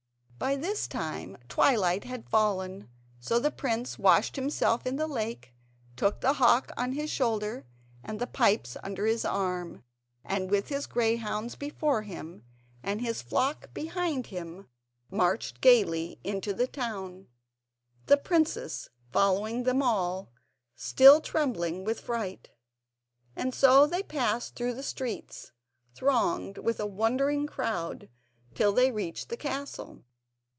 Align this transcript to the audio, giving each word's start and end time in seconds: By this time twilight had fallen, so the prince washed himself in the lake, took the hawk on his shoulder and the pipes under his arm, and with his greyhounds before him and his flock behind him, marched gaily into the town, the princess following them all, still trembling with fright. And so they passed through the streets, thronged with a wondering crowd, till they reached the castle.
By 0.37 0.55
this 0.55 0.87
time 0.87 1.37
twilight 1.49 2.03
had 2.05 2.27
fallen, 2.27 2.89
so 3.19 3.37
the 3.37 3.51
prince 3.51 3.99
washed 3.99 4.35
himself 4.37 4.87
in 4.87 4.95
the 4.95 5.05
lake, 5.05 5.53
took 5.95 6.21
the 6.21 6.33
hawk 6.33 6.71
on 6.75 6.93
his 6.93 7.11
shoulder 7.11 7.67
and 8.03 8.19
the 8.19 8.25
pipes 8.25 8.75
under 8.81 9.05
his 9.05 9.23
arm, 9.23 9.83
and 10.25 10.49
with 10.49 10.69
his 10.69 10.87
greyhounds 10.87 11.55
before 11.55 12.01
him 12.01 12.43
and 12.81 13.01
his 13.01 13.21
flock 13.21 13.71
behind 13.75 14.27
him, 14.27 14.67
marched 15.11 15.61
gaily 15.61 16.19
into 16.23 16.53
the 16.55 16.65
town, 16.65 17.27
the 18.07 18.17
princess 18.17 18.89
following 19.11 19.61
them 19.61 19.83
all, 19.83 20.31
still 20.75 21.21
trembling 21.21 21.83
with 21.83 21.99
fright. 22.01 22.49
And 23.35 23.53
so 23.53 23.85
they 23.85 24.01
passed 24.01 24.55
through 24.55 24.73
the 24.73 24.81
streets, 24.81 25.51
thronged 25.93 26.57
with 26.57 26.79
a 26.79 26.87
wondering 26.87 27.45
crowd, 27.45 28.09
till 28.55 28.73
they 28.73 28.91
reached 28.91 29.29
the 29.29 29.37
castle. 29.37 30.03